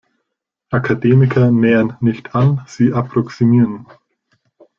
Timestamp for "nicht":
1.99-2.33